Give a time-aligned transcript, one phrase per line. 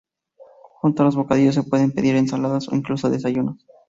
[0.79, 3.67] Junto a los bocadillos se pueden pedir ensaladas o incluso desayunos.